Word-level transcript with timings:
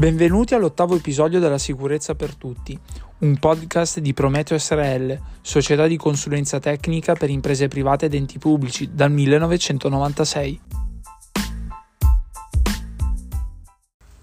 Benvenuti 0.00 0.54
all'ottavo 0.54 0.96
episodio 0.96 1.40
della 1.40 1.58
Sicurezza 1.58 2.14
per 2.14 2.34
Tutti, 2.34 2.74
un 3.18 3.36
podcast 3.36 3.98
di 3.98 4.14
Prometeo 4.14 4.56
SRL, 4.56 5.20
società 5.42 5.86
di 5.86 5.98
consulenza 5.98 6.58
tecnica 6.58 7.12
per 7.12 7.28
imprese 7.28 7.68
private 7.68 8.06
ed 8.06 8.14
enti 8.14 8.38
pubblici, 8.38 8.88
dal 8.94 9.10
1996. 9.12 10.60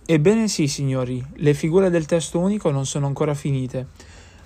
Ebbene 0.08 0.48
sì, 0.48 0.68
signori, 0.68 1.24
le 1.36 1.54
figure 1.54 1.92
del 1.92 2.08
testo 2.08 2.40
unico 2.40 2.72
non 2.72 2.88
sono 2.88 3.06
ancora 3.06 3.36
finite. 3.36 3.90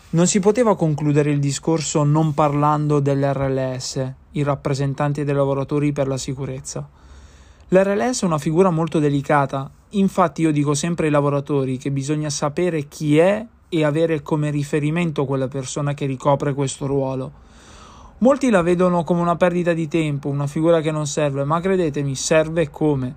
Non 0.10 0.28
si 0.28 0.42
poteva 0.42 0.76
concludere 0.76 1.32
il 1.32 1.40
discorso 1.40 2.04
non 2.04 2.34
parlando 2.34 3.00
dell'RLS, 3.00 4.14
i 4.32 4.44
rappresentanti 4.44 5.24
dei 5.24 5.34
lavoratori 5.34 5.94
per 5.94 6.10
la 6.10 6.18
sicurezza. 6.18 6.90
L'RLS 7.74 8.24
è 8.24 8.26
una 8.26 8.38
figura 8.38 8.70
molto 8.70 9.00
delicata, 9.00 9.72
infatti 9.92 10.42
io 10.42 10.52
dico 10.52 10.74
sempre 10.74 11.06
ai 11.06 11.12
lavoratori 11.14 11.78
che 11.78 11.90
bisogna 11.90 12.30
sapere 12.30 12.90
chi 12.90 13.18
è 13.18 13.46
e 13.70 13.86
avere 13.86 14.22
come 14.22 14.50
riferimento 14.50 15.24
quella 15.24 15.48
persona 15.48 15.94
che 15.94 16.06
ricopre 16.06 16.54
questo 16.54 16.86
ruolo. 16.86 17.32
Molti 18.18 18.50
la 18.50 18.62
vedono 18.62 19.06
come 19.06 19.22
una 19.22 19.38
perdita 19.38 19.72
di 19.72 19.88
tempo, 19.88 20.28
una 20.28 20.48
figura 20.48 20.82
che 20.82 20.92
non 20.92 21.08
serve, 21.08 21.46
ma 21.46 21.62
credetemi, 21.62 22.14
serve 22.14 22.70
come. 22.70 23.16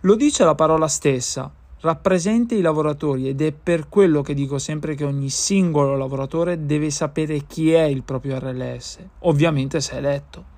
Lo 0.00 0.14
dice 0.14 0.44
la 0.44 0.54
parola 0.54 0.88
stessa, 0.88 1.52
rappresenta 1.80 2.54
i 2.54 2.62
lavoratori 2.62 3.28
ed 3.28 3.42
è 3.42 3.52
per 3.52 3.90
quello 3.90 4.22
che 4.22 4.32
dico 4.32 4.56
sempre 4.56 4.94
che 4.94 5.04
ogni 5.04 5.28
singolo 5.28 5.94
lavoratore 5.94 6.64
deve 6.64 6.88
sapere 6.88 7.44
chi 7.46 7.70
è 7.74 7.82
il 7.82 8.02
proprio 8.02 8.38
RLS, 8.38 8.98
ovviamente 9.18 9.82
se 9.82 9.92
è 9.92 9.96
eletto. 9.98 10.51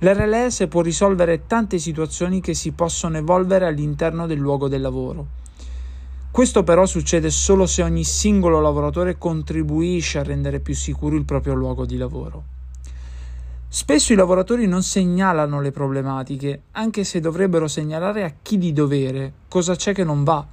L'RLS 0.00 0.66
può 0.68 0.80
risolvere 0.80 1.46
tante 1.46 1.78
situazioni 1.78 2.40
che 2.40 2.54
si 2.54 2.70
possono 2.70 3.16
evolvere 3.16 3.66
all'interno 3.66 4.28
del 4.28 4.38
luogo 4.38 4.68
del 4.68 4.80
lavoro. 4.80 5.26
Questo 6.30 6.62
però 6.62 6.86
succede 6.86 7.30
solo 7.30 7.66
se 7.66 7.82
ogni 7.82 8.04
singolo 8.04 8.60
lavoratore 8.60 9.18
contribuisce 9.18 10.20
a 10.20 10.22
rendere 10.22 10.60
più 10.60 10.72
sicuro 10.72 11.16
il 11.16 11.24
proprio 11.24 11.54
luogo 11.54 11.84
di 11.84 11.96
lavoro. 11.96 12.44
Spesso 13.66 14.12
i 14.12 14.16
lavoratori 14.16 14.68
non 14.68 14.84
segnalano 14.84 15.60
le 15.60 15.72
problematiche, 15.72 16.62
anche 16.72 17.02
se 17.02 17.18
dovrebbero 17.18 17.66
segnalare 17.66 18.22
a 18.22 18.32
chi 18.40 18.56
di 18.56 18.72
dovere 18.72 19.32
cosa 19.48 19.74
c'è 19.74 19.92
che 19.92 20.04
non 20.04 20.22
va, 20.22 20.46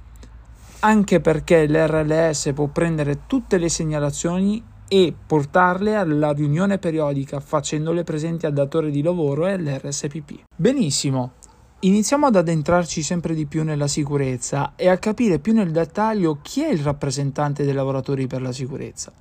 anche 0.80 1.20
perché 1.20 1.68
l'RLS 1.68 2.50
può 2.52 2.66
prendere 2.66 3.20
tutte 3.28 3.58
le 3.58 3.68
segnalazioni 3.68 4.62
e 4.88 5.14
portarle 5.26 5.96
alla 5.96 6.32
riunione 6.32 6.78
periodica 6.78 7.40
facendole 7.40 8.04
presenti 8.04 8.46
al 8.46 8.52
datore 8.52 8.90
di 8.90 9.02
lavoro 9.02 9.46
e 9.46 9.52
all'RSPP. 9.52 10.44
Benissimo, 10.54 11.32
iniziamo 11.80 12.26
ad 12.26 12.36
addentrarci 12.36 13.02
sempre 13.02 13.34
di 13.34 13.46
più 13.46 13.64
nella 13.64 13.88
sicurezza 13.88 14.72
e 14.76 14.88
a 14.88 14.98
capire 14.98 15.38
più 15.38 15.52
nel 15.52 15.70
dettaglio 15.70 16.38
chi 16.42 16.62
è 16.62 16.68
il 16.68 16.80
rappresentante 16.80 17.64
dei 17.64 17.74
lavoratori 17.74 18.26
per 18.26 18.42
la 18.42 18.52
sicurezza. 18.52 19.12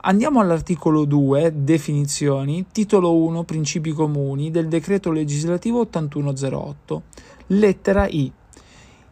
Andiamo 0.00 0.40
all'articolo 0.40 1.04
2, 1.04 1.52
definizioni, 1.56 2.66
titolo 2.70 3.16
1, 3.16 3.42
principi 3.42 3.90
comuni 3.90 4.52
del 4.52 4.68
decreto 4.68 5.10
legislativo 5.10 5.80
8108, 5.80 7.02
lettera 7.48 8.06
I. 8.06 8.32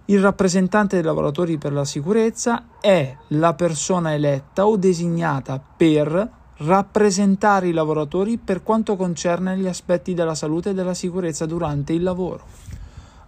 Il 0.08 0.20
rappresentante 0.20 0.94
dei 0.94 1.04
lavoratori 1.04 1.58
per 1.58 1.72
la 1.72 1.84
sicurezza 1.84 2.66
è 2.80 3.16
la 3.28 3.54
persona 3.54 4.14
eletta 4.14 4.64
o 4.64 4.76
designata 4.76 5.60
per 5.60 6.30
rappresentare 6.58 7.66
i 7.66 7.72
lavoratori 7.72 8.38
per 8.38 8.62
quanto 8.62 8.94
concerne 8.94 9.58
gli 9.58 9.66
aspetti 9.66 10.14
della 10.14 10.36
salute 10.36 10.70
e 10.70 10.74
della 10.74 10.94
sicurezza 10.94 11.44
durante 11.44 11.92
il 11.92 12.04
lavoro. 12.04 12.44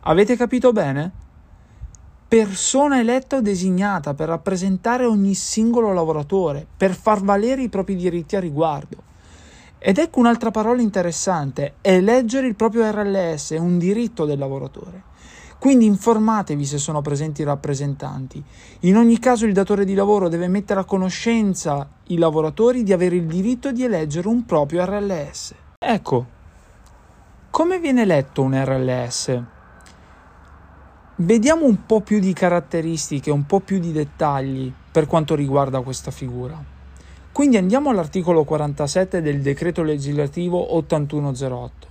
Avete 0.03 0.37
capito 0.37 0.73
bene? 0.73 1.27
persona 2.29 3.01
eletta 3.01 3.37
o 3.37 3.41
designata 3.41 4.13
per 4.13 4.29
rappresentare 4.29 5.07
ogni 5.07 5.35
singolo 5.35 5.95
lavoratore, 5.95 6.67
per 6.77 6.95
far 6.95 7.23
valere 7.23 7.63
i 7.63 7.71
propri 7.71 7.97
diritti 7.97 8.37
a 8.37 8.41
riguardo. 8.41 9.03
Ed 9.79 9.97
ecco 9.97 10.21
un'altra 10.21 10.51
parola 10.51 10.83
interessante, 10.83 11.77
eleggere 11.81 12.47
il 12.47 12.55
proprio 12.55 12.89
RLS 12.89 13.57
un 13.59 13.79
diritto 13.79 14.27
del 14.27 14.39
lavoratore. 14.39 15.08
Quindi 15.59 15.87
informatevi 15.87 16.65
se 16.65 16.79
sono 16.79 17.03
presenti 17.03 17.41
i 17.41 17.45
rappresentanti. 17.45 18.43
In 18.81 18.97
ogni 18.97 19.19
caso 19.19 19.45
il 19.45 19.53
datore 19.53 19.85
di 19.85 19.95
lavoro 19.95 20.29
deve 20.29 20.47
mettere 20.47 20.81
a 20.81 20.85
conoscenza 20.85 21.89
i 22.09 22.17
lavoratori 22.17 22.85
di 22.85 22.93
avere 22.93 23.17
il 23.17 23.27
diritto 23.27 23.73
di 23.73 23.83
eleggere 23.83 24.29
un 24.29 24.45
proprio 24.45 24.85
RLS. 24.85 25.55
Ecco, 25.79 26.27
come 27.51 27.81
viene 27.81 28.03
eletto 28.03 28.43
un 28.43 28.55
RLS? 28.55 29.43
Vediamo 31.17 31.65
un 31.65 31.85
po' 31.87 32.03
più 32.03 32.21
di 32.21 32.33
caratteristiche, 32.33 33.33
un 33.33 33.45
po' 33.45 33.59
più 33.59 33.81
di 33.81 33.91
dettagli 33.91 34.73
per 34.93 35.07
quanto 35.07 35.35
riguarda 35.35 35.81
questa 35.81 36.13
figura. 36.13 36.63
Quindi 37.33 37.57
andiamo 37.57 37.91
all'articolo 37.91 38.45
47 38.45 39.21
del 39.21 39.41
decreto 39.41 39.83
legislativo 39.83 40.77
8108. 40.77 41.87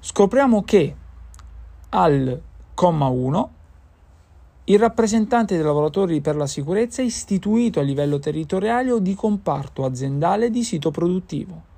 Scopriamo 0.00 0.62
che 0.64 0.96
al 1.96 2.40
comma 2.74 3.06
1 3.06 3.50
il 4.64 4.78
rappresentante 4.78 5.54
dei 5.54 5.64
lavoratori 5.64 6.20
per 6.20 6.34
la 6.34 6.46
sicurezza 6.46 7.02
è 7.02 7.04
istituito 7.04 7.78
a 7.78 7.82
livello 7.82 8.18
territoriale 8.18 8.90
o 8.90 8.98
di 8.98 9.14
comparto 9.14 9.84
aziendale 9.84 10.50
di 10.50 10.64
sito 10.64 10.90
produttivo 10.90 11.72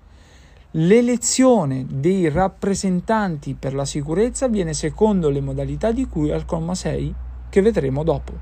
L'elezione 0.78 1.86
dei 1.88 2.28
rappresentanti 2.28 3.54
per 3.54 3.72
la 3.72 3.86
sicurezza 3.86 4.44
avviene 4.44 4.74
secondo 4.74 5.30
le 5.30 5.40
modalità 5.40 5.90
di 5.90 6.06
cui 6.06 6.30
al 6.30 6.44
comma 6.44 6.74
6 6.74 7.14
che 7.48 7.62
vedremo 7.62 8.02
dopo. 8.02 8.32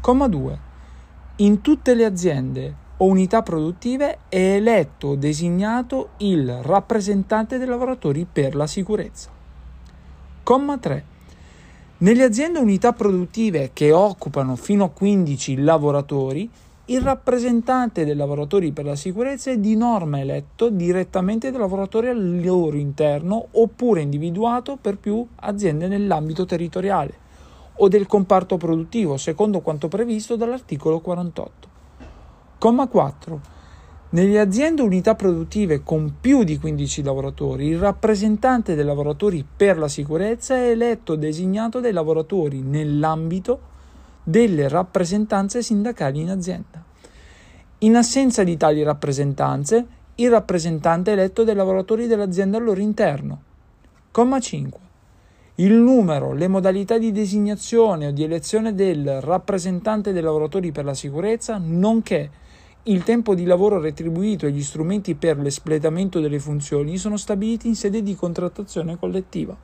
Comma 0.00 0.26
2. 0.26 0.58
In 1.36 1.60
tutte 1.60 1.94
le 1.94 2.04
aziende 2.04 2.74
o 2.96 3.04
unità 3.04 3.42
produttive 3.42 4.18
è 4.28 4.56
eletto 4.56 5.08
o 5.08 5.14
designato 5.14 6.08
il 6.18 6.60
rappresentante 6.62 7.56
dei 7.56 7.68
lavoratori 7.68 8.26
per 8.30 8.56
la 8.56 8.66
sicurezza. 8.66 9.37
Comma 10.48 10.78
3. 10.78 11.04
Nelle 11.98 12.24
aziende 12.24 12.58
unità 12.58 12.94
produttive 12.94 13.72
che 13.74 13.92
occupano 13.92 14.56
fino 14.56 14.84
a 14.84 14.88
15 14.88 15.60
lavoratori 15.60 16.48
il 16.86 17.02
rappresentante 17.02 18.06
dei 18.06 18.16
lavoratori 18.16 18.72
per 18.72 18.86
la 18.86 18.96
sicurezza 18.96 19.50
è 19.50 19.58
di 19.58 19.76
norma 19.76 20.20
eletto 20.20 20.70
direttamente 20.70 21.50
dai 21.50 21.60
lavoratori 21.60 22.08
al 22.08 22.40
loro 22.42 22.78
interno 22.78 23.48
oppure 23.50 24.00
individuato 24.00 24.78
per 24.80 24.96
più 24.96 25.26
aziende 25.34 25.86
nell'ambito 25.86 26.46
territoriale 26.46 27.12
o 27.74 27.88
del 27.88 28.06
comparto 28.06 28.56
produttivo, 28.56 29.18
secondo 29.18 29.60
quanto 29.60 29.88
previsto 29.88 30.34
dall'articolo 30.34 31.00
48. 31.00 31.68
Comma 32.56 32.86
4. 32.86 33.57
Nelle 34.10 34.40
aziende 34.40 34.80
unità 34.80 35.14
produttive 35.14 35.82
con 35.82 36.14
più 36.18 36.42
di 36.42 36.58
15 36.58 37.02
lavoratori, 37.02 37.66
il 37.66 37.78
rappresentante 37.78 38.74
dei 38.74 38.84
lavoratori 38.84 39.44
per 39.44 39.76
la 39.76 39.88
sicurezza 39.88 40.54
è 40.56 40.70
eletto 40.70 41.14
designato 41.14 41.78
dai 41.78 41.92
lavoratori 41.92 42.62
nell'ambito 42.62 43.60
delle 44.22 44.66
rappresentanze 44.66 45.60
sindacali 45.62 46.20
in 46.20 46.30
azienda. 46.30 46.82
In 47.80 47.96
assenza 47.96 48.44
di 48.44 48.56
tali 48.56 48.82
rappresentanze, 48.82 49.86
il 50.14 50.30
rappresentante 50.30 51.10
è 51.10 51.12
eletto 51.12 51.44
dai 51.44 51.54
lavoratori 51.54 52.06
dell'azienda 52.06 52.56
al 52.56 52.64
loro 52.64 52.80
interno. 52.80 53.42
Comma 54.10 54.40
5. 54.40 54.80
Il 55.56 55.74
numero, 55.74 56.32
le 56.32 56.48
modalità 56.48 56.96
di 56.96 57.12
designazione 57.12 58.06
o 58.06 58.10
di 58.12 58.22
elezione 58.22 58.74
del 58.74 59.20
rappresentante 59.20 60.14
dei 60.14 60.22
lavoratori 60.22 60.72
per 60.72 60.86
la 60.86 60.94
sicurezza, 60.94 61.60
nonché 61.62 62.30
il 62.88 63.02
tempo 63.02 63.34
di 63.34 63.44
lavoro 63.44 63.78
retribuito 63.78 64.46
e 64.46 64.50
gli 64.50 64.62
strumenti 64.62 65.14
per 65.14 65.38
l'espletamento 65.38 66.20
delle 66.20 66.38
funzioni 66.38 66.96
sono 66.96 67.18
stabiliti 67.18 67.68
in 67.68 67.74
sede 67.74 68.02
di 68.02 68.14
contrattazione 68.14 68.98
collettiva. 68.98 69.54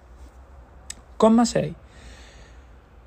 Comma 1.16 1.44
6. 1.46 1.74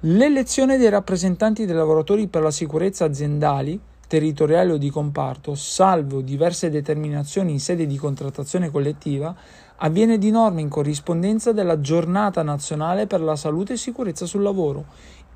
L'elezione 0.02 0.78
dei 0.78 0.90
rappresentanti 0.90 1.66
dei 1.66 1.76
lavoratori 1.76 2.28
per 2.28 2.42
la 2.42 2.50
sicurezza 2.50 3.06
aziendali, 3.06 3.80
territoriali 4.08 4.72
o 4.72 4.78
di 4.78 4.90
comparto, 4.90 5.54
salvo 5.54 6.22
diverse 6.22 6.72
determinazioni 6.72 7.52
in 7.52 7.60
sede 7.60 7.86
di 7.86 7.98
contrattazione 7.98 8.72
collettiva, 8.72 9.36
avviene 9.76 10.18
di 10.18 10.32
norma 10.32 10.62
in 10.62 10.70
corrispondenza 10.70 11.52
della 11.52 11.80
giornata 11.80 12.42
nazionale 12.42 13.06
per 13.06 13.22
la 13.22 13.36
salute 13.36 13.74
e 13.74 13.78
sicurezza 13.78 14.26
sul 14.26 14.42
lavoro, 14.42 14.86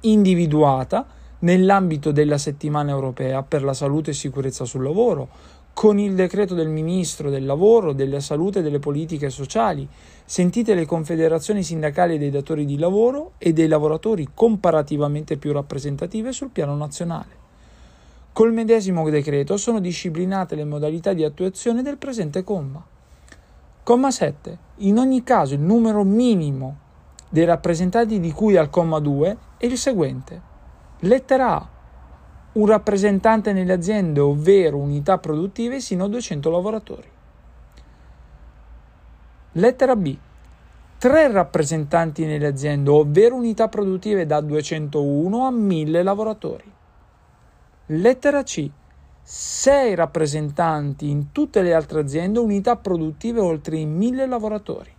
individuata 0.01 1.19
nell'ambito 1.41 2.11
della 2.11 2.38
settimana 2.38 2.91
europea 2.91 3.43
per 3.43 3.63
la 3.63 3.73
salute 3.73 4.11
e 4.11 4.15
sicurezza 4.15 4.65
sul 4.65 4.83
lavoro, 4.83 5.27
con 5.73 5.97
il 5.99 6.15
decreto 6.15 6.53
del 6.53 6.67
Ministro 6.67 7.29
del 7.29 7.45
Lavoro, 7.45 7.93
della 7.93 8.19
Salute 8.19 8.59
e 8.59 8.61
delle 8.61 8.79
Politiche 8.79 9.29
Sociali, 9.29 9.88
sentite 10.25 10.73
le 10.75 10.85
confederazioni 10.85 11.63
sindacali 11.63 12.17
dei 12.17 12.29
datori 12.29 12.65
di 12.65 12.77
lavoro 12.77 13.31
e 13.38 13.53
dei 13.53 13.67
lavoratori 13.67 14.29
comparativamente 14.33 15.38
più 15.38 15.51
rappresentative 15.53 16.33
sul 16.33 16.49
piano 16.49 16.75
nazionale. 16.75 17.39
Col 18.33 18.53
medesimo 18.53 19.09
decreto 19.09 19.57
sono 19.57 19.79
disciplinate 19.79 20.55
le 20.55 20.65
modalità 20.65 21.13
di 21.13 21.23
attuazione 21.23 21.81
del 21.81 21.97
presente 21.97 22.44
comma. 22.44 22.83
Comma 23.83 24.11
7. 24.11 24.57
In 24.77 24.97
ogni 24.97 25.23
caso 25.23 25.53
il 25.53 25.61
numero 25.61 26.03
minimo 26.03 26.77
dei 27.29 27.45
rappresentanti 27.45 28.19
di 28.19 28.31
cui 28.31 28.55
al 28.55 28.69
comma 28.69 28.99
2 28.99 29.37
è 29.57 29.65
il 29.65 29.77
seguente. 29.77 30.50
Lettera 31.03 31.56
A. 31.56 31.68
Un 32.53 32.68
rappresentante 32.68 33.53
nelle 33.53 33.74
aziende, 33.74 34.19
ovvero 34.19 34.77
unità 34.77 35.18
produttive 35.18 35.80
sino 35.80 36.03
a 36.03 36.07
200 36.07 36.51
lavoratori. 36.51 37.09
Lettera 39.53 39.95
B. 39.95 40.15
Tre 41.00 41.31
rappresentanti 41.31 42.24
nelle 42.25 42.45
aziende, 42.45 42.92
ovvero 42.92 43.33
unità 43.33 43.68
produttive 43.68 44.27
da 44.27 44.42
201 44.42 45.48
a 45.48 45.50
1000 45.50 46.03
lavoratori. 46.03 46.71
Lettera 47.88 48.44
C. 48.44 48.69
6 49.24 49.95
rappresentanti 49.95 51.09
in 51.09 51.31
tutte 51.31 51.63
le 51.63 51.74
altre 51.74 52.00
aziende, 52.00 52.38
unità 52.38 52.75
produttive 52.75 53.39
oltre 53.39 53.77
i 53.77 53.88
1000 53.88 54.27
lavoratori. 54.27 54.94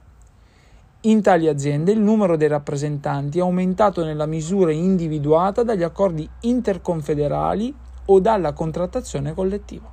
In 1.04 1.20
tali 1.20 1.48
aziende 1.48 1.90
il 1.90 1.98
numero 1.98 2.36
dei 2.36 2.46
rappresentanti 2.46 3.38
è 3.38 3.40
aumentato 3.40 4.04
nella 4.04 4.24
misura 4.24 4.70
individuata 4.70 5.64
dagli 5.64 5.82
accordi 5.82 6.28
interconfederali 6.42 7.74
o 8.04 8.20
dalla 8.20 8.52
contrattazione 8.52 9.34
collettiva. 9.34 9.90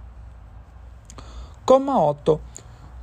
Comma 1.63 1.99
8. 1.99 2.39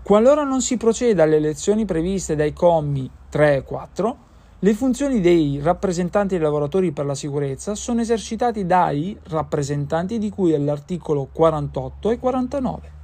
Qualora 0.04 0.44
non 0.44 0.60
si 0.60 0.76
proceda 0.76 1.24
alle 1.24 1.34
elezioni 1.34 1.84
previste 1.84 2.36
dai 2.36 2.52
commi 2.52 3.10
3 3.28 3.56
e 3.56 3.62
4, 3.64 4.16
le 4.60 4.74
funzioni 4.74 5.20
dei 5.20 5.58
rappresentanti 5.60 6.36
dei 6.36 6.44
lavoratori 6.44 6.92
per 6.92 7.06
la 7.06 7.14
sicurezza 7.16 7.74
sono 7.74 8.02
esercitate 8.02 8.66
dai 8.66 9.18
rappresentanti 9.24 10.18
di 10.18 10.30
cui 10.30 10.54
all'articolo 10.54 11.28
48 11.32 12.10
e 12.10 12.18
49. 12.20 12.95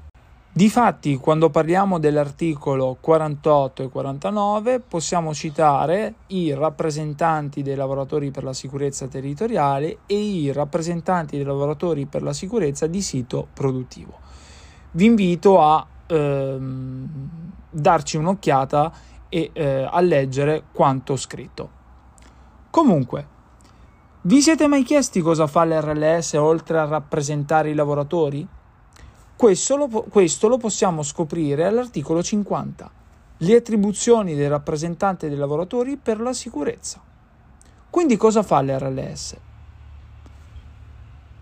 Difatti, 0.55 1.17
quando 1.17 1.49
parliamo 1.49 1.99
dell'articolo 1.99 2.99
48 3.01 3.85
e 3.85 3.89
49, 3.89 4.81
possiamo 4.81 5.33
citare 5.33 6.17
i 6.27 6.53
rappresentanti 6.53 7.63
dei 7.63 7.75
lavoratori 7.75 8.31
per 8.31 8.45
la 8.45 8.53
sicurezza 8.53 9.09
territoriale 9.09 10.01
e 10.05 10.21
i 10.21 10.53
rappresentanti 10.53 11.37
dei 11.37 11.47
lavoratori 11.47 12.05
per 12.05 12.23
la 12.23 12.35
sicurezza 12.35 12.87
di 12.87 13.01
sito 13.01 13.49
produttivo. 13.51 14.19
Vi 14.91 15.07
invito 15.07 15.59
a 15.59 15.87
ehm, 16.07 17.09
darci 17.71 18.19
un'occhiata 18.19 18.93
e 19.31 19.53
eh, 19.55 19.89
a 19.91 20.01
leggere 20.03 20.65
quanto 20.71 21.17
scritto. 21.17 21.71
Comunque, 22.69 23.27
vi 24.21 24.43
siete 24.43 24.67
mai 24.67 24.83
chiesti 24.83 25.23
cosa 25.23 25.47
fa 25.47 25.65
l'RLS 25.65 26.35
oltre 26.35 26.79
a 26.79 26.85
rappresentare 26.85 27.71
i 27.71 27.75
lavoratori? 27.75 28.47
Questo 29.43 29.75
lo, 29.75 29.89
questo 29.89 30.47
lo 30.47 30.57
possiamo 30.57 31.03
scoprire 31.03 31.67
all'articolo 31.67 32.23
50, 32.23 32.91
le 33.39 33.57
attribuzioni 33.57 34.37
del 34.37 34.49
rappresentante 34.49 35.29
dei 35.29 35.37
lavoratori 35.37 35.97
per 35.97 36.21
la 36.21 36.33
sicurezza. 36.33 37.03
Quindi 37.91 38.17
cosa 38.17 38.45
fa 38.45 38.63
l'RLS? 38.63 39.37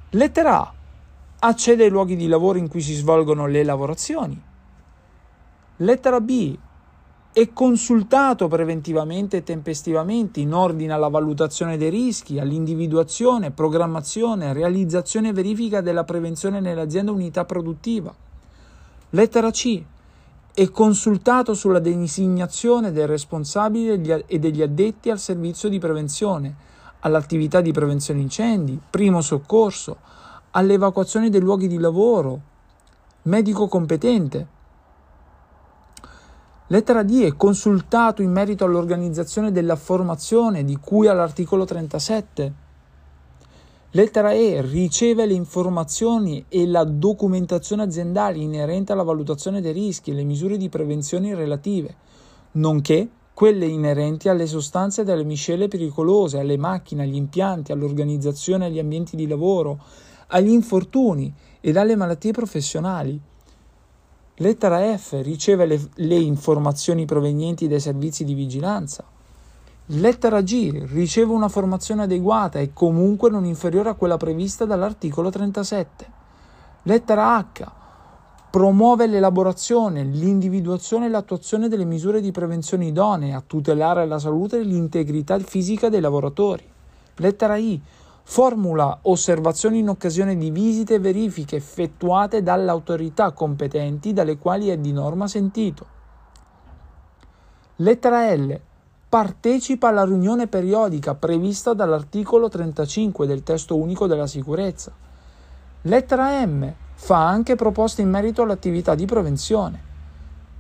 Lettera 0.08 0.60
A. 0.60 0.72
Accede 1.40 1.84
ai 1.84 1.90
luoghi 1.90 2.16
di 2.16 2.26
lavoro 2.26 2.56
in 2.56 2.68
cui 2.68 2.80
si 2.80 2.94
svolgono 2.94 3.46
le 3.46 3.64
lavorazioni. 3.64 4.42
Lettera 5.76 6.22
B 6.22 6.56
è 7.32 7.52
consultato 7.52 8.48
preventivamente 8.48 9.36
e 9.36 9.42
tempestivamente 9.44 10.40
in 10.40 10.52
ordine 10.52 10.92
alla 10.92 11.06
valutazione 11.06 11.76
dei 11.76 11.88
rischi, 11.88 12.40
all'individuazione, 12.40 13.52
programmazione, 13.52 14.52
realizzazione 14.52 15.28
e 15.28 15.32
verifica 15.32 15.80
della 15.80 16.02
prevenzione 16.02 16.58
nell'azienda 16.58 17.12
unità 17.12 17.44
produttiva. 17.44 18.12
Lettera 19.10 19.50
C. 19.52 19.80
È 20.52 20.70
consultato 20.70 21.54
sulla 21.54 21.78
designazione 21.78 22.90
del 22.90 23.06
responsabile 23.06 24.24
e 24.26 24.38
degli 24.40 24.60
addetti 24.60 25.08
al 25.08 25.20
servizio 25.20 25.68
di 25.68 25.78
prevenzione, 25.78 26.54
all'attività 27.00 27.60
di 27.60 27.70
prevenzione 27.70 28.20
incendi, 28.20 28.78
primo 28.90 29.20
soccorso, 29.20 29.98
all'evacuazione 30.50 31.30
dei 31.30 31.40
luoghi 31.40 31.68
di 31.68 31.78
lavoro, 31.78 32.40
medico 33.22 33.68
competente. 33.68 34.58
Lettera 36.72 37.02
D 37.02 37.22
è 37.22 37.34
consultato 37.36 38.22
in 38.22 38.30
merito 38.30 38.64
all'organizzazione 38.64 39.50
della 39.50 39.74
formazione 39.74 40.64
di 40.64 40.76
cui 40.76 41.08
all'articolo 41.08 41.64
37. 41.64 42.52
Lettera 43.90 44.30
E 44.30 44.62
riceve 44.62 45.26
le 45.26 45.32
informazioni 45.32 46.44
e 46.48 46.68
la 46.68 46.84
documentazione 46.84 47.82
aziendale 47.82 48.38
inerente 48.38 48.92
alla 48.92 49.02
valutazione 49.02 49.60
dei 49.60 49.72
rischi 49.72 50.12
e 50.12 50.14
le 50.14 50.22
misure 50.22 50.56
di 50.56 50.68
prevenzione 50.68 51.34
relative, 51.34 51.96
nonché 52.52 53.08
quelle 53.34 53.66
inerenti 53.66 54.28
alle 54.28 54.46
sostanze 54.46 55.02
e 55.02 55.10
alle 55.10 55.24
miscele 55.24 55.66
pericolose, 55.66 56.38
alle 56.38 56.56
macchine, 56.56 57.02
agli 57.02 57.16
impianti, 57.16 57.72
all'organizzazione 57.72 58.66
agli 58.66 58.78
ambienti 58.78 59.16
di 59.16 59.26
lavoro, 59.26 59.82
agli 60.28 60.50
infortuni 60.50 61.34
ed 61.60 61.76
alle 61.76 61.96
malattie 61.96 62.30
professionali. 62.30 63.20
Lettera 64.40 64.96
F 64.96 65.20
riceve 65.20 65.66
le, 65.66 65.78
le, 65.96 66.14
informazioni 66.14 67.04
provenienti 67.04 67.68
dai 67.68 67.78
servizi 67.78 68.24
di 68.24 68.32
vigilanza. 68.32 69.04
Lettera 69.92 70.40
G 70.40 70.86
riceve 70.92 71.32
una 71.32 71.50
formazione 71.50 72.04
adeguata 72.04 72.58
e 72.58 72.72
comunque 72.72 73.28
non 73.28 73.44
inferiore 73.44 73.90
a 73.90 73.94
quella 73.94 74.16
prevista 74.16 74.64
dall'articolo 74.64 75.28
37. 75.28 76.06
Lettera 76.84 77.36
H 77.36 77.70
promuove 78.50 79.06
l'elaborazione, 79.06 80.04
l'individuazione 80.04 81.04
e 81.04 81.10
l'attuazione 81.10 81.68
delle 81.68 81.84
misure 81.84 82.22
di 82.22 82.30
prevenzione 82.32 82.86
idonee 82.86 83.34
a 83.34 83.42
tutelare 83.46 84.06
la 84.06 84.18
salute 84.18 84.60
e 84.60 84.62
l'integrità 84.62 85.38
fisica 85.38 85.90
dei 85.90 86.00
lavoratori. 86.00 86.66
Lettera 87.16 87.56
I 87.56 87.78
formula 88.30 88.96
osservazioni 89.02 89.80
in 89.80 89.88
occasione 89.88 90.36
di 90.36 90.52
visite 90.52 90.94
e 90.94 90.98
verifiche 91.00 91.56
effettuate 91.56 92.44
dalle 92.44 92.70
autorità 92.70 93.32
competenti 93.32 94.12
dalle 94.12 94.38
quali 94.38 94.68
è 94.68 94.78
di 94.78 94.92
norma 94.92 95.26
sentito. 95.26 95.84
Lettera 97.76 98.32
L. 98.32 98.60
Partecipa 99.08 99.88
alla 99.88 100.04
riunione 100.04 100.46
periodica 100.46 101.16
prevista 101.16 101.74
dall'articolo 101.74 102.48
35 102.48 103.26
del 103.26 103.42
testo 103.42 103.76
unico 103.76 104.06
della 104.06 104.28
sicurezza. 104.28 104.92
Lettera 105.82 106.46
M. 106.46 106.72
Fa 106.94 107.26
anche 107.26 107.56
proposte 107.56 108.02
in 108.02 108.10
merito 108.10 108.42
all'attività 108.42 108.94
di 108.94 109.06
prevenzione. 109.06 109.82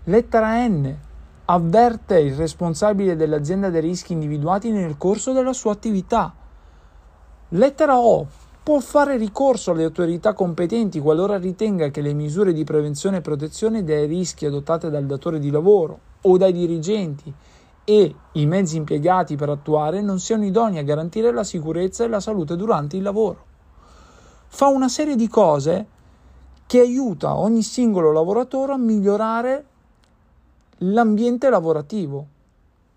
Lettera 0.04 0.66
N. 0.66 0.92
Avverte 1.44 2.18
il 2.18 2.34
responsabile 2.34 3.14
dell'azienda 3.14 3.70
dei 3.70 3.80
rischi 3.80 4.12
individuati 4.12 4.72
nel 4.72 4.96
corso 4.96 5.32
della 5.32 5.52
sua 5.52 5.70
attività 5.70 6.34
Lettera 7.54 7.98
O. 7.98 8.28
Può 8.62 8.78
fare 8.78 9.16
ricorso 9.16 9.72
alle 9.72 9.82
autorità 9.82 10.34
competenti 10.34 11.00
qualora 11.00 11.36
ritenga 11.36 11.88
che 11.88 12.00
le 12.00 12.12
misure 12.12 12.52
di 12.52 12.62
prevenzione 12.62 13.16
e 13.16 13.22
protezione 13.22 13.82
dai 13.82 14.06
rischi 14.06 14.46
adottate 14.46 14.88
dal 14.88 15.04
datore 15.04 15.40
di 15.40 15.50
lavoro 15.50 15.98
o 16.20 16.36
dai 16.36 16.52
dirigenti 16.52 17.34
e 17.82 18.14
i 18.34 18.46
mezzi 18.46 18.76
impiegati 18.76 19.34
per 19.34 19.48
attuare 19.48 20.00
non 20.00 20.20
siano 20.20 20.44
idonei 20.44 20.78
a 20.78 20.84
garantire 20.84 21.32
la 21.32 21.42
sicurezza 21.42 22.04
e 22.04 22.08
la 22.08 22.20
salute 22.20 22.54
durante 22.54 22.96
il 22.96 23.02
lavoro. 23.02 23.44
Fa 24.46 24.68
una 24.68 24.88
serie 24.88 25.16
di 25.16 25.26
cose 25.26 25.86
che 26.68 26.78
aiuta 26.78 27.36
ogni 27.36 27.62
singolo 27.62 28.12
lavoratore 28.12 28.74
a 28.74 28.78
migliorare 28.78 29.64
l'ambiente 30.78 31.50
lavorativo 31.50 32.26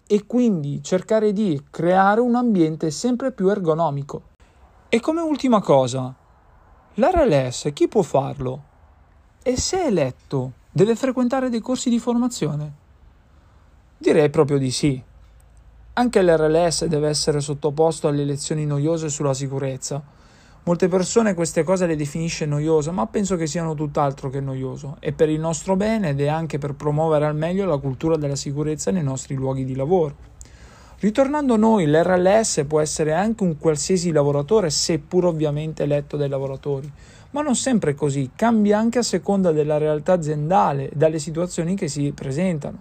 e 0.06 0.28
quindi 0.28 0.84
cercare 0.84 1.34
di 1.34 1.60
creare 1.72 2.22
un 2.22 2.36
ambiente 2.36 2.92
sempre 2.92 3.32
più 3.32 3.50
ergonomico. 3.50 4.33
E 4.94 5.00
come 5.00 5.22
ultima 5.22 5.60
cosa, 5.60 6.14
l'RLS 6.94 7.72
chi 7.74 7.88
può 7.88 8.04
farlo? 8.04 8.64
E 9.42 9.58
se 9.58 9.86
eletto, 9.86 10.52
deve 10.70 10.96
frequentare 10.96 11.50
dei 11.50 11.62
corsi 11.62 11.90
di 11.90 11.98
formazione? 11.98 12.74
Direi 13.98 14.30
proprio 14.30 14.60
di 14.60 14.70
sì. 14.70 15.02
Anche 15.94 16.22
l'RLS 16.22 16.86
deve 16.86 17.10
essere 17.10 17.40
sottoposto 17.40 18.08
alle 18.08 18.24
lezioni 18.24 18.68
noiose 18.68 19.10
sulla 19.10 19.34
sicurezza. 19.34 20.00
Molte 20.62 20.88
persone 20.88 21.34
queste 21.34 21.64
cose 21.64 21.88
le 21.88 21.96
definisce 21.96 22.46
noiose, 22.46 22.92
ma 22.92 23.08
penso 23.08 23.36
che 23.36 23.48
siano 23.48 23.74
tutt'altro 23.74 24.30
che 24.30 24.42
noioso. 24.42 24.98
È 25.00 25.12
per 25.12 25.28
il 25.28 25.40
nostro 25.40 25.76
bene 25.76 26.10
ed 26.10 26.22
è 26.22 26.28
anche 26.28 26.60
per 26.60 26.76
promuovere 26.76 27.26
al 27.26 27.36
meglio 27.36 27.66
la 27.66 27.78
cultura 27.78 28.16
della 28.16 28.36
sicurezza 28.36 28.92
nei 28.92 29.02
nostri 29.02 29.34
luoghi 29.34 29.66
di 29.66 29.74
lavoro. 29.74 30.33
Ritornando 31.04 31.56
a 31.56 31.58
noi, 31.58 31.86
l'RLS 31.86 32.64
può 32.66 32.80
essere 32.80 33.12
anche 33.12 33.44
un 33.44 33.58
qualsiasi 33.58 34.14
lavoratore, 34.14 34.70
seppur 34.70 35.26
ovviamente 35.26 35.84
eletto 35.84 36.16
dai 36.16 36.30
lavoratori, 36.30 36.90
ma 37.32 37.42
non 37.42 37.58
sempre 37.58 37.92
è 37.92 37.94
così, 37.94 38.32
cambia 38.34 38.78
anche 38.78 39.00
a 39.00 39.04
seconda 39.04 39.52
della 39.52 39.78
realtà 39.78 40.14
aziendale 40.14 40.86
e 40.86 40.92
dalle 40.96 41.20
situazioni 41.20 41.76
che 41.76 41.90
si 41.90 42.10
presentano. 42.14 42.80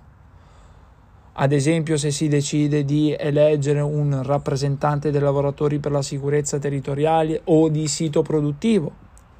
Ad 1.32 1.50
esempio, 1.50 1.96
se 1.96 2.12
si 2.12 2.28
decide 2.28 2.84
di 2.84 3.12
eleggere 3.12 3.80
un 3.80 4.22
rappresentante 4.22 5.10
dei 5.10 5.20
lavoratori 5.20 5.80
per 5.80 5.90
la 5.90 6.02
sicurezza 6.02 6.60
territoriale 6.60 7.40
o 7.46 7.68
di 7.70 7.88
sito 7.88 8.22
produttivo, 8.22 8.92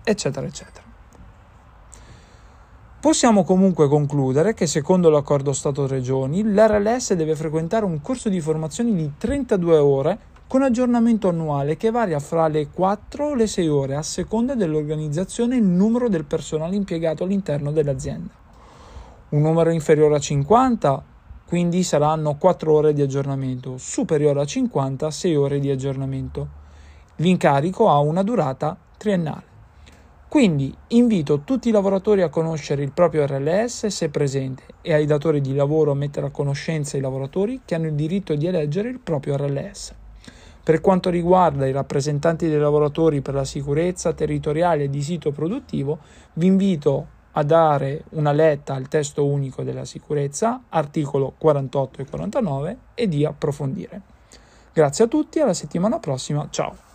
eccetera, 0.03 0.45
eccetera. 0.45 0.92
Possiamo 3.03 3.43
comunque 3.43 3.89
concludere 3.89 4.55
che 4.55 4.69
secondo 4.69 5.11
l'accordo 5.11 5.53
Stato-Regioni 5.53 6.45
l'RLS 6.45 7.15
deve 7.15 7.35
frequentare 7.35 7.85
un 7.85 8.01
corso 8.01 8.29
di 8.29 8.41
formazione 8.41 8.95
di 8.95 9.15
32 9.19 9.77
ore 9.77 10.19
con 10.47 10.63
aggiornamento 10.63 11.29
annuale 11.29 11.77
che 11.77 11.91
varia 11.91 12.21
fra 12.21 12.47
le 12.47 12.69
4 12.69 13.27
o 13.27 13.35
le 13.35 13.49
6 13.49 13.67
ore 13.67 13.97
a 13.97 14.03
seconda 14.03 14.55
dell'organizzazione 14.55 15.57
e 15.57 15.61
numero 15.61 16.09
del 16.09 16.25
personale 16.25 16.77
impiegato 16.77 17.25
all'interno 17.25 17.73
dell'azienda. 17.73 18.33
Un 19.31 19.41
numero 19.41 19.71
inferiore 19.71 20.15
a 20.15 20.21
50 20.21 21.05
quindi 21.45 21.83
saranno 21.83 22.37
4 22.37 22.73
ore 22.73 22.93
di 22.93 23.03
aggiornamento, 23.03 23.79
superiore 23.79 24.43
a 24.43 24.45
50 24.45 25.11
6 25.11 25.35
ore 25.35 25.59
di 25.59 25.73
aggiornamento. 25.73 26.47
L'incarico 27.17 27.91
ha 27.91 27.99
una 27.99 28.23
durata 28.23 28.79
triennale. 28.97 29.52
Quindi 30.33 30.75
invito 30.89 31.41
tutti 31.41 31.69
i 31.69 31.73
lavoratori 31.73 32.23
a 32.23 32.31
conoscere 32.31 32.83
il 32.83 32.91
proprio 32.91 33.27
RLS 33.27 33.89
se 33.89 34.09
presente 34.09 34.63
e 34.81 34.95
ai 34.95 35.05
datori 35.05 35.43
di 35.43 35.55
lavoro 35.55 35.91
a 35.91 35.95
mettere 35.95 36.25
a 36.25 36.31
conoscenza 36.31 36.97
i 36.97 37.03
lavoratori 37.03 37.61
che 37.67 37.75
hanno 37.75 37.89
il 37.89 37.93
diritto 37.93 38.35
di 38.35 38.47
eleggere 38.47 38.89
il 38.89 38.99
proprio 38.99 39.37
RLS. 39.37 39.93
Per 40.63 40.81
quanto 40.81 41.11
riguarda 41.11 41.67
i 41.67 41.73
rappresentanti 41.73 42.49
dei 42.49 42.59
lavoratori 42.59 43.21
per 43.21 43.35
la 43.35 43.45
sicurezza 43.45 44.15
territoriale 44.15 44.89
di 44.89 45.03
sito 45.03 45.33
produttivo, 45.33 45.99
vi 46.33 46.47
invito 46.47 47.07
a 47.33 47.43
dare 47.43 48.05
una 48.13 48.33
letta 48.33 48.73
al 48.73 48.89
testo 48.89 49.27
unico 49.27 49.63
della 49.63 49.85
sicurezza, 49.85 50.63
articolo 50.71 51.35
48 51.37 52.01
e 52.01 52.07
49, 52.07 52.77
e 52.95 53.07
di 53.07 53.27
approfondire. 53.27 54.01
Grazie 54.73 55.05
a 55.05 55.09
tutti, 55.09 55.41
alla 55.41 55.53
settimana 55.53 55.99
prossima, 55.99 56.49
ciao! 56.49 56.91